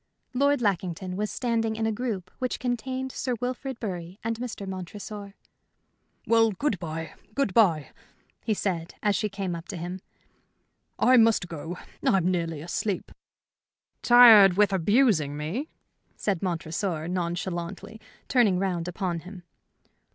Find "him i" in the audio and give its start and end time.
9.77-11.17